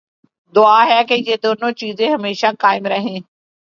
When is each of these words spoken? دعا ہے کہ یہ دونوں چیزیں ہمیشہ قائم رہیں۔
دعا 0.53 0.85
ہے 0.85 1.03
کہ 1.03 1.13
یہ 1.27 1.35
دونوں 1.43 1.71
چیزیں 1.71 2.09
ہمیشہ 2.09 2.47
قائم 2.59 2.85
رہیں۔ 2.85 3.19